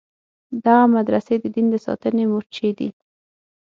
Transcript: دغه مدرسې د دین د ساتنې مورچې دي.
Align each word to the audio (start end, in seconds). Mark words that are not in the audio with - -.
دغه 0.65 0.85
مدرسې 0.95 1.35
د 1.39 1.45
دین 1.55 1.67
د 1.71 1.75
ساتنې 1.85 2.23
مورچې 2.31 2.69
دي. 2.77 2.89